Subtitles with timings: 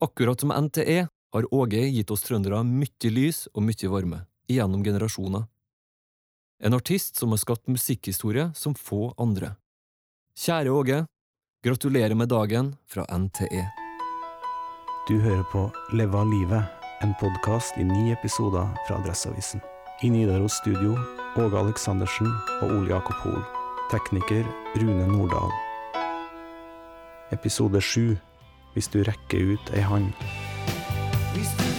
[0.00, 5.46] Akkurat som NTE har Åge gitt oss trøndere mye lys og mye varme, gjennom generasjoner.
[6.60, 9.54] En artist som har skapt musikkhistorie som få andre.
[10.36, 10.98] Kjære Åge,
[11.64, 13.64] gratulerer med dagen fra NTE.
[15.08, 15.64] Du hører på
[15.96, 16.68] Leva livet,
[17.00, 19.64] en podkast i ni episoder fra Adresseavisen.
[20.04, 20.92] I Nidaros studio
[21.40, 22.28] Åge Aleksandersen
[22.60, 23.44] og Ole Jakob Hoel.
[23.88, 24.44] Tekniker
[24.76, 25.52] Rune Nordahl.
[27.32, 28.16] Episode sju
[28.76, 30.12] Hvis du rekker ut ei hand.
[31.32, 31.75] Hvis du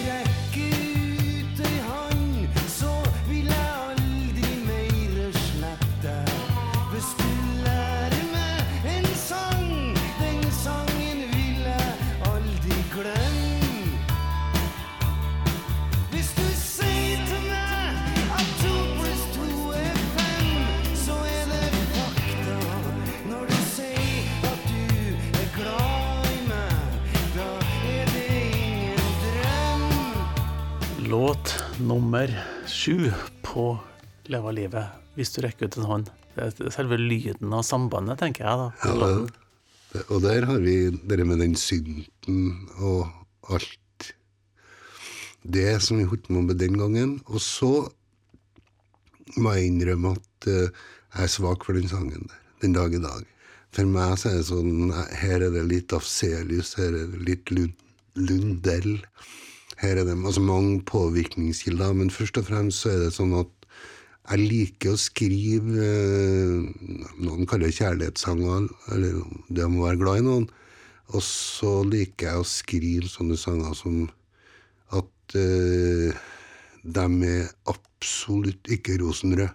[31.87, 32.31] nummer
[32.67, 33.11] sju
[33.45, 33.71] på
[34.27, 36.09] Leva livet, hvis du rekker ut en hånd.
[36.35, 38.67] Det er selve lyden av sambandet, tenker jeg da.
[38.83, 43.07] Ja, og der har vi det med den synten og
[43.53, 44.09] alt
[45.47, 47.15] det som vi holdt på med den gangen.
[47.31, 47.71] Og så
[49.39, 50.69] må jeg innrømme at eh,
[51.15, 53.23] jeg er svak for den sangen der, den dag i dag.
[53.75, 57.51] For meg så er det sånn Her er det litt Afselius, her er det litt
[57.53, 57.75] Lund,
[58.19, 58.95] Lundell.
[59.77, 63.51] Her er det altså mange påvirkningskilder, men først og fremst så er det sånn at
[64.27, 66.87] jeg liker å skrive eh,
[67.23, 68.65] Noen kaller det kjærlighetssanger,
[68.95, 70.47] eller det må være glad i noen.
[71.15, 74.01] Og så liker jeg å skrive sånne sanger som
[74.97, 76.25] at eh,
[76.83, 79.53] de er absolutt ikke rosenrøde.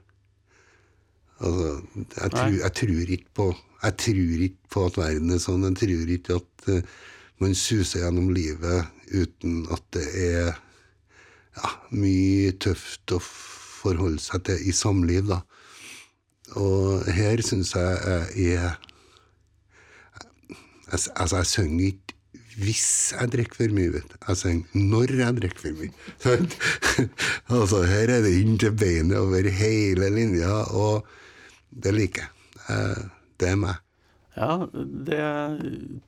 [1.42, 3.44] Altså, jeg, tror, jeg tror ikke på
[3.82, 5.64] Jeg tror ikke på at verden er sånn.
[5.66, 6.92] Jeg tror ikke at eh,
[7.42, 14.68] man suser gjennom livet uten at det er ja, mye tøft å forholde seg til
[14.68, 15.42] i samliv, da.
[16.60, 18.80] Og her syns jeg jeg er
[20.92, 22.12] Altså, jeg synger ikke
[22.61, 24.11] hvis jeg drikker for mye, vet.
[24.27, 25.92] Jeg synger når jeg drikker for mye.
[27.56, 31.06] Altså, her er det inn til beinet over hele linja, og
[31.72, 33.08] det liker jeg.
[33.40, 33.80] Det er meg.
[34.34, 35.24] Ja, det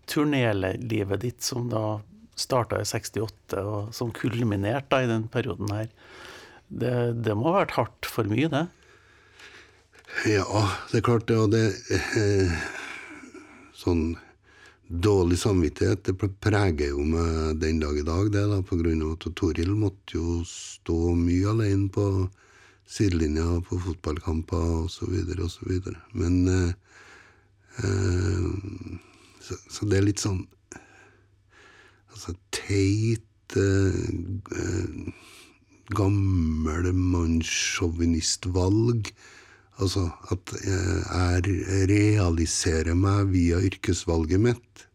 [0.09, 2.01] turnélivet ditt som da
[2.35, 5.91] starta i 68, og som kulminerte i den perioden her,
[6.69, 8.65] det, det må ha vært hardt for mye, det?
[10.31, 10.47] Ja,
[10.91, 12.53] det er klart det, og det eh,
[13.75, 14.15] Sånn
[14.87, 19.17] dårlig samvittighet, det preger jo meg den dag i dag, det, da, på grunn av
[19.17, 22.07] at Toril måtte jo stå mye alene på
[22.87, 25.97] sidelinja på fotballkamper så videre.
[26.13, 26.73] Men eh,
[27.83, 30.47] så, så det er litt sånn
[32.15, 34.07] Altså teit eh,
[35.99, 39.11] Gamle mannssjåvinistvalg.
[39.83, 40.03] Altså
[40.33, 41.43] at jeg
[41.91, 44.87] realiserer meg via yrkesvalget mitt.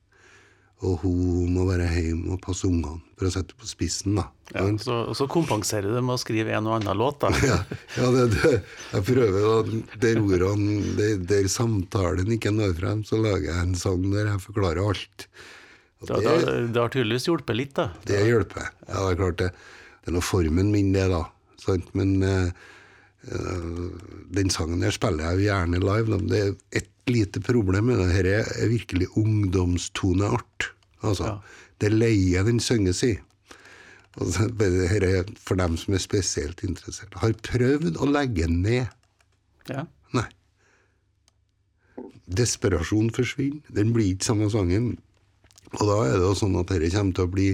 [0.87, 4.29] Og hun må være hjemme og passe ungene, for å sette på spissen, da.
[4.53, 7.33] Ja, så, så kompenserer du med å skrive en og annen låt, da.
[7.49, 7.57] Ja,
[7.97, 8.51] ja det, det,
[8.93, 13.75] jeg prøver da, Der ordene, der, der samtalen ikke når frem, så lager jeg en
[13.79, 15.27] sang der jeg forklarer alt.
[15.99, 17.89] Det, det, det har tydeligvis hjulpet litt, da.
[18.07, 18.71] Det hjelper.
[18.87, 19.51] Ja, det er klart det.
[19.99, 21.25] Det er nå formen min, det, da.
[21.59, 21.91] Sant?
[21.99, 22.69] Men eh,
[24.31, 26.07] den sangen der spiller jeg jo gjerne live.
[26.13, 26.21] Da.
[26.31, 28.09] Det er et lite problem med det.
[28.13, 30.71] Dette er virkelig ungdomstoneart.
[31.05, 31.37] Altså,
[31.81, 33.15] det leier den synges i.
[34.19, 37.15] Og Dette er for dem som er spesielt interessert.
[37.21, 38.89] Har prøvd å legge ned.
[39.69, 39.85] Ja.
[40.15, 40.25] Nei.
[42.29, 43.63] Desperasjon forsvinner.
[43.73, 44.91] Den blir ikke samme sangen.
[45.77, 47.49] Og da er det jo sånn at dette kommer til å bli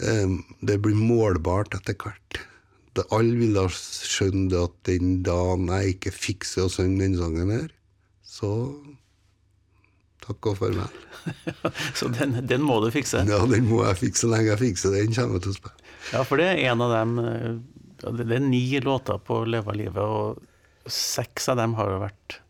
[0.00, 2.40] um, Det blir målbart etter hvert.
[3.12, 7.66] Alle vil da skjønne at den dagen jeg ikke fikser å synge den sangen her,
[8.36, 8.52] så
[10.26, 11.02] takk og farvel.
[11.98, 13.22] Så den, den må du fikse.
[13.28, 14.24] Ja, den må jeg fikse.
[14.24, 15.92] Så lenge jeg fikser den, kommer jeg til å spille.
[16.12, 17.46] Ja, for det er en av dem eh,
[18.14, 22.40] Det er ni låter på Leva livet, og seks av dem har jo vært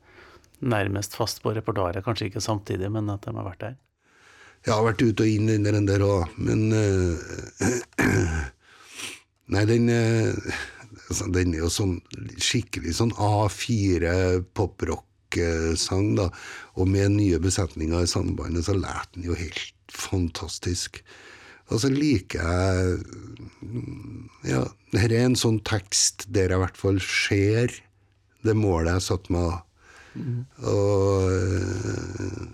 [0.67, 2.05] nærmest fast på repertoaret.
[2.05, 3.77] Kanskje ikke samtidig, men at de har vært der.
[4.67, 7.15] Jeg har vært ute og inn i den der òg, men uh,
[9.55, 11.93] Nei, den altså, Den er jo sånn
[12.43, 14.41] skikkelig sånn A4
[15.27, 16.31] poprock-sang, da.
[16.77, 21.03] Og med nye besetninger i sambandet, så lærte den jo helt fantastisk.
[21.69, 22.99] Og så liker jeg
[23.61, 27.73] mm, Ja, dette er en sånn tekst der jeg i hvert fall ser
[28.47, 29.63] det målet jeg satte meg.
[30.63, 32.45] Og eh,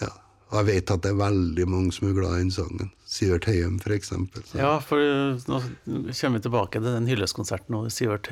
[0.00, 0.12] ja,
[0.52, 2.92] og jeg vet at det er veldig mange som er glad i den sangen.
[3.04, 4.44] Sivert Høyem, eksempel.
[4.56, 8.30] Ja, for nå kommer vi tilbake til den hyllestkonserten og Sivert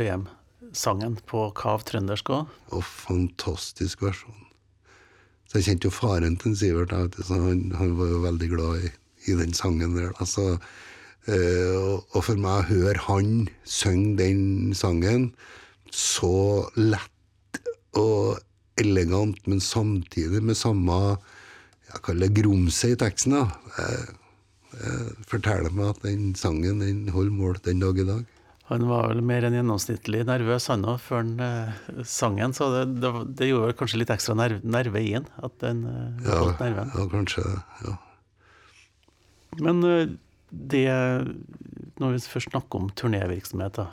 [0.71, 2.47] Høyem-sangen på Kav trøndersk òg.
[2.71, 4.47] Og fantastisk versjon.
[5.49, 6.93] Så jeg kjente jo faren til Sivert,
[7.27, 8.91] så han, han var jo veldig glad i,
[9.27, 10.13] i den sangen der.
[10.21, 10.59] Altså,
[11.27, 15.35] Så, eh, og, for meg å høre han synge den sangen
[15.91, 17.59] så lett
[17.99, 18.39] og
[18.79, 21.19] elegant, men samtidig med samme
[21.91, 23.51] jeg kaller det grumse i teksten, da.
[23.77, 24.15] Jeg,
[24.79, 28.23] jeg forteller meg at den sangen den holder mål den dag i dag.
[28.71, 32.55] Han var vel mer enn gjennomsnittlig nervøs, han òg, før han eh, sang den.
[32.55, 35.83] Så det, det, det gjorde kanskje litt ekstra nerve, nerve i den, at den
[36.23, 36.93] Ja, holdt nerven.
[36.95, 37.57] ja kanskje det.
[37.89, 37.97] Ja.
[39.59, 40.13] Men uh,
[40.51, 40.87] det
[41.99, 43.89] Når vi først snakker om turnévirksomhet, da.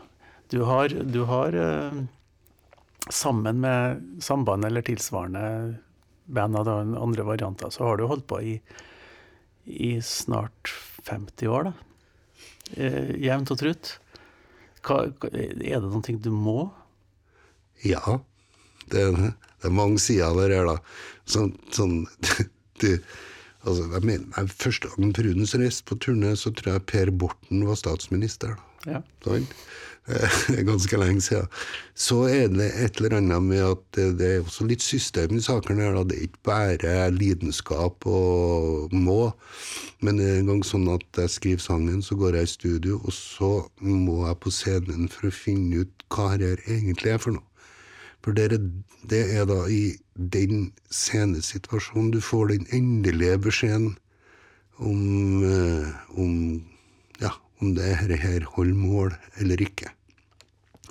[0.54, 1.98] Du har, du har eh,
[3.12, 5.42] sammen med samband eller tilsvarende
[6.32, 8.54] band av andre varianter, så har du holdt på i,
[9.66, 10.72] i snart
[11.04, 11.74] 50 år, da.
[12.80, 13.92] Eh, Jevnt og trutt.
[14.88, 15.04] Hva,
[15.36, 16.70] er det noen ting du må?
[17.84, 18.20] Ja,
[18.92, 20.78] det, det er mange sider der her, da.
[21.28, 21.98] Sånn, sånn
[22.82, 22.90] du,
[23.66, 27.80] altså, jeg mener, Første gangen Prudens reiste på turné, så tror jeg Per Borten var
[27.80, 28.56] statsminister.
[28.56, 28.67] da.
[28.86, 29.02] Ja.
[30.08, 30.38] Eh,
[30.70, 31.48] Ganske lenge siden.
[31.96, 35.84] Så er det et eller annet med at det, er også litt system i sakene
[35.84, 36.00] her.
[36.08, 39.32] Det er ikke bare lidenskap og må.
[40.02, 43.02] Men det er en gang sånn at jeg skriver sangen, så går jeg i studio,
[43.04, 43.52] og så
[43.82, 47.48] må jeg på scenen for å finne ut hva her egentlig er for noe.
[48.24, 48.64] For det er,
[49.08, 53.94] det er da i den scenesituasjonen du får den endelige beskjeden
[54.78, 55.88] om, eh,
[56.20, 56.34] om,
[57.62, 59.92] om det her, holder mål eller ikke.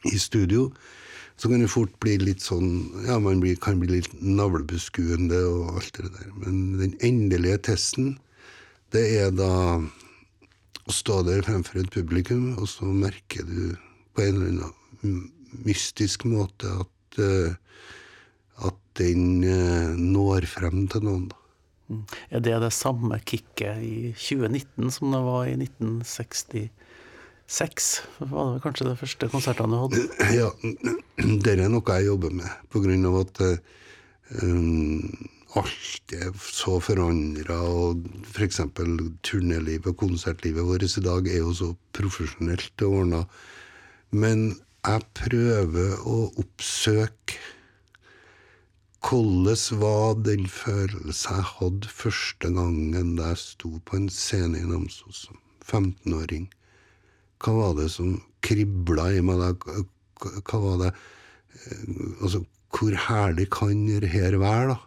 [0.07, 0.71] I studio
[1.37, 2.71] så kan det fort bli litt sånn
[3.05, 6.31] Ja, man blir, kan bli litt navlebeskuende og alt det der.
[6.41, 8.15] Men den endelige testen,
[8.95, 9.51] det er da
[10.87, 13.75] å stå der fremfor et publikum, og så merker du
[14.15, 15.17] på en eller annen
[15.67, 17.57] mystisk måte at, eh,
[18.65, 21.27] at den eh, når frem til noen.
[22.31, 26.71] Er det det samme kicket i 2019 som det var i 1966?
[28.19, 30.01] Var det kanskje de første konsertene du hadde?
[30.41, 30.49] Ja,
[31.45, 33.59] det er noe jeg jobber med, på grunn av at eh,
[34.43, 35.01] um,
[35.57, 37.97] alt er så forandra, og
[38.27, 38.61] f.eks.
[39.25, 43.21] turnélivet og konsertlivet vårt i dag er jo så profesjonelt ordna.
[44.11, 44.57] Men
[44.87, 47.35] jeg prøver å oppsøke
[49.07, 54.67] hvordan var den følelsen jeg hadde første gangen da jeg sto på en scene i
[54.67, 56.49] Namsos som 15-åring?
[57.39, 59.53] Hva var det som kribla i meg da?
[59.63, 61.87] Hva- var det eh,
[62.23, 62.43] Altså,
[62.75, 64.79] hvor herlig kan det her være, da?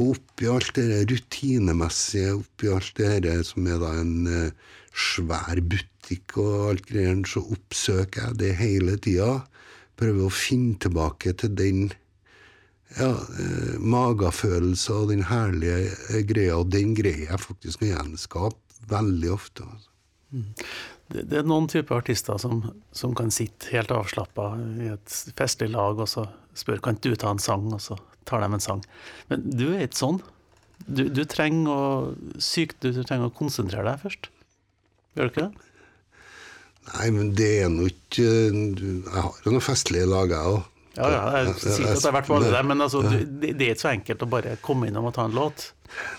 [0.00, 4.52] Og oppi alt det rutinemessige, oppi alt det her som er da en eh,
[4.96, 9.42] svær butikk og alt greiene, så oppsøker jeg det hele tida.
[10.00, 11.90] Prøver å finne tilbake til den
[12.98, 13.10] ja,
[13.40, 19.32] eh, magefølelse og den herlige eh, greia, og den greier jeg faktisk å gjenskape veldig
[19.32, 19.66] ofte.
[19.66, 19.90] Altså.
[21.12, 22.62] Det, det er noen typer artister som,
[22.96, 26.26] som kan sitte helt avslappa i et festlig lag og så
[26.58, 27.96] spør kan du ta en sang, og så
[28.28, 28.84] tar de en sang.
[29.30, 30.22] Men du er ikke sånn.
[30.82, 34.28] Du, du trenger å sykt, du, du trenger å konsentrere deg først.
[35.16, 35.68] Gjør du ikke det?
[36.92, 40.71] Nei, men det er nå ikke Jeg har jo noen festlige lag, jeg òg.
[40.92, 43.54] Ja, ja, jeg sier ikke at det har vært alle, der, men altså, du, det,
[43.54, 45.70] er ikke så enkelt å bare komme innom og ta en låt.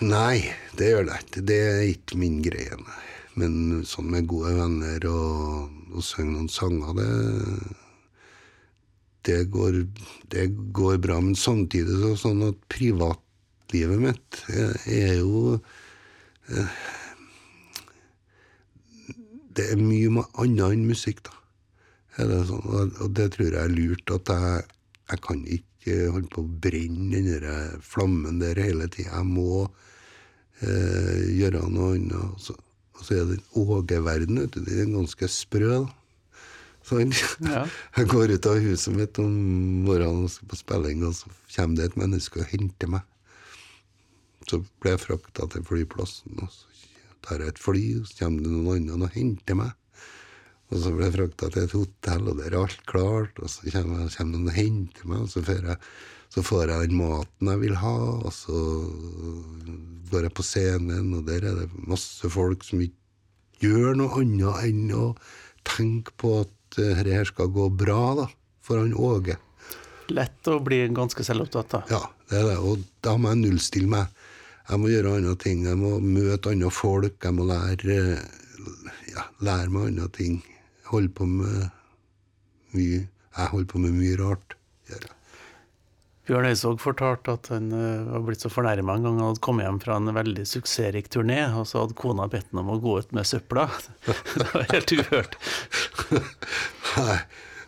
[0.02, 1.44] Nei, det gjør det ikke.
[1.46, 3.00] Det er ikke min greie, nei.
[3.38, 3.54] Men
[3.86, 7.08] sånn med gode venner og, og synge noen sanger, det
[9.24, 9.86] det går,
[10.32, 11.20] det går bra.
[11.20, 15.56] Men samtidig så sånn at privatlivet mitt er, er jo
[16.50, 16.82] eh,
[19.54, 21.36] Det er mye annet enn musikk, da.
[22.14, 24.12] Sånn, og, det tror jeg er lurt.
[24.14, 24.66] At jeg,
[25.10, 29.18] jeg kan ikke holde på å brenne den der flammen der hele tida.
[29.18, 29.64] Jeg må
[30.62, 32.14] eh, gjøre noe annet.
[32.20, 32.56] Og så,
[32.94, 34.62] og så er det Åge-verden, vet du.
[34.64, 35.84] Den er ganske sprø.
[36.84, 37.14] Sånn.
[37.48, 37.64] Ja.
[37.96, 39.32] Jeg går ut av huset mitt om
[39.86, 43.06] morgenen og skal på spilling, og så kommer det et menneske og henter meg.
[44.44, 46.90] Så blir jeg frakta til flyplassen, og så
[47.24, 49.72] tar jeg et fly, og så kommer det noen andre og henter meg.
[50.72, 53.38] Og så ble jeg frakta til et hotell, og der er alt klart.
[53.42, 55.78] Og så kommer, kommer noen og henter meg, og så jeg,
[56.34, 57.94] så får jeg den maten jeg vil ha.
[58.24, 58.60] Og så
[60.10, 63.02] går jeg på scenen, og der er det masse folk som ikke
[63.64, 65.08] gjør noe annet enn å
[65.64, 68.28] tenke på at eh, dette her skal gå bra, da.
[68.64, 69.36] For han Åge.
[70.12, 71.82] Lett å bli ganske selvopptatt, da.
[71.92, 72.56] Ja, det er det.
[72.64, 74.24] Og da må jeg nullstille meg.
[74.64, 75.66] Jeg må gjøre andre ting.
[75.68, 77.18] Jeg må møte andre folk.
[77.20, 77.98] Jeg må lære,
[79.12, 80.40] ja, lære meg andre ting.
[80.90, 81.68] Holde på med
[82.74, 84.56] mye Jeg holder på med mye rart.
[84.88, 85.14] Gjør jeg.
[86.24, 89.66] Bjørn Eidsvåg fortalte at han eh, var blitt så fornærma en gang han hadde kommet
[89.66, 92.94] hjem fra en veldig suksessrik turné, og så hadde kona bedt ham om å gå
[93.02, 93.66] ut med søpla.
[94.40, 95.36] det var helt uhørt.
[96.96, 97.18] Nei.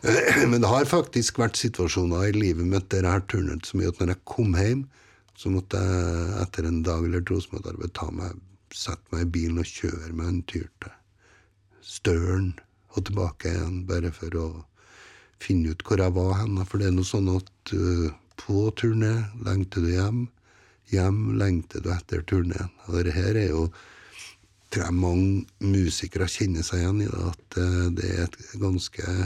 [0.51, 3.93] Men det har faktisk vært situasjoner i livet mitt der jeg har turnet så mye
[3.93, 4.85] at når jeg kom hjem,
[5.37, 8.39] så måtte jeg etter en dag eller to jeg ta meg,
[8.73, 10.95] sette meg i bilen og kjøre meg en tur til
[11.87, 12.55] Støren
[12.97, 14.47] og tilbake igjen, bare for å
[15.43, 16.57] finne ut hvor jeg var hen.
[16.65, 18.09] For det er noe sånn at uh,
[18.41, 19.13] på turné
[19.47, 20.25] lengter du hjem,
[20.93, 22.73] hjem lengter du etter turneen.
[22.89, 23.69] Og det her er jo
[24.73, 29.17] tror jeg mange musikere kjenner seg igjen i det, at uh, det er et ganske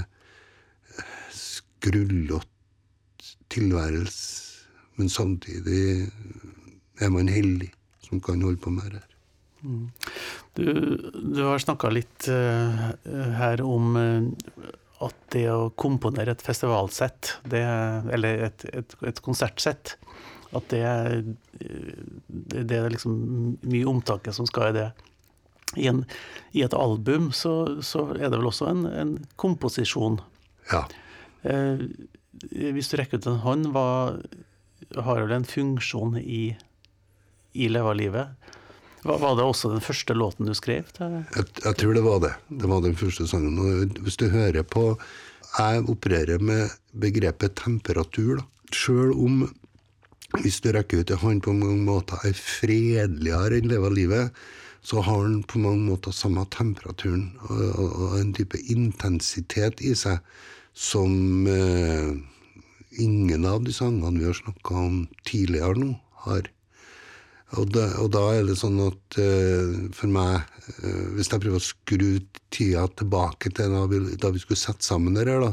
[1.35, 2.47] skrullete
[3.51, 4.67] tilværelse,
[4.99, 6.11] men samtidig
[7.01, 7.71] er man heldig
[8.05, 9.17] som kan holde på med det her.
[10.61, 12.91] Du, du har snakka litt uh,
[13.41, 14.69] her om uh,
[15.01, 17.63] at det å komponere et festivalsett, det,
[18.13, 19.95] eller et, et, et konsertsett,
[20.51, 21.23] at det, eh,
[22.29, 23.15] det, det er liksom
[23.63, 24.89] mye omtanke som skal i det.
[25.79, 26.03] I, en,
[26.53, 30.19] I et album så, så er det vel også en, en komposisjon.
[30.73, 30.85] Ja.
[31.49, 31.87] Eh,
[32.51, 34.19] hvis du rekker ut en hånd, hva
[35.07, 36.43] har vel en funksjon i,
[37.55, 38.51] i Leva livet?
[39.05, 40.91] Var, det også den første låten du skrev?
[41.01, 42.35] Jeg, jeg tror det var det.
[42.61, 43.57] Det var den første sangen.
[43.59, 44.99] Og hvis du hører på
[45.59, 48.37] Jeg opererer med begrepet temperatur.
[48.37, 48.45] da.
[48.71, 49.49] Sjøl om
[50.39, 54.37] hvis du rekker ut en hånd på mange måter er fredeligere enn leve livet,
[54.87, 59.91] så har den på mange måter samme temperaturen og, og, og en type intensitet i
[59.99, 60.23] seg
[60.73, 62.15] som eh,
[63.03, 65.91] ingen av de sangene vi har snakka om tidligere nå,
[66.25, 66.47] har.
[67.59, 70.45] Og da, og da er det sånn at uh, for meg,
[70.85, 72.11] uh, hvis jeg prøver å skru
[72.55, 75.49] tida tilbake til da vi, da vi skulle sette sammen det her,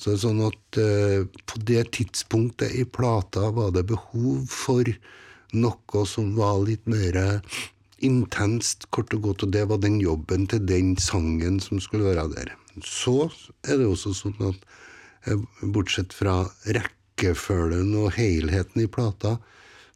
[0.00, 4.88] så er det sånn at uh, på det tidspunktet i plata var det behov for
[5.52, 7.18] noe som var litt mer
[8.00, 12.30] intenst, kort og godt, og det var den jobben til den sangen som skulle være
[12.32, 12.54] der.
[12.86, 13.26] Så
[13.66, 14.62] er det også sånn at
[15.74, 19.34] bortsett fra rekkefølgen og helheten i plata,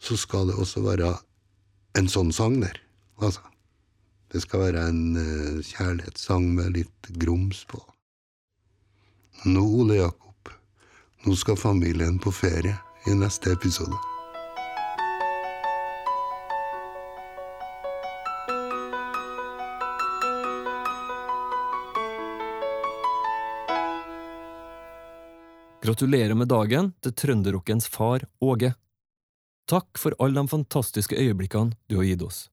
[0.05, 1.15] så skal det også være
[1.99, 2.77] en sånn sang der.
[3.25, 3.41] Altså,
[4.33, 7.81] det skal være en eh, kjærlighetssang med litt grums på.
[9.49, 10.51] Nå, Ole Jakob,
[11.25, 12.77] nå skal familien på ferie
[13.09, 13.97] i neste episode.
[25.85, 28.73] Gratulerer med dagen til trønderrockens far Åge.
[29.71, 32.49] Takk for alle de fantastiske øyeblikkene du har gitt oss.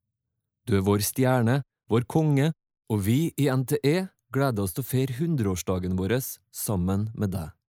[0.67, 2.51] Du er vår stjerne, vår konge,
[2.91, 6.19] og vi i NTE gleder oss til å feire hundreårsdagen vår
[6.55, 7.51] sammen med deg.